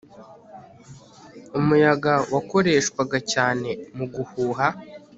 Umuyaga 1.59 2.13
wakoreshwaga 2.33 3.17
cyane 3.31 3.69
no 3.97 4.05
guhuha 4.13 4.67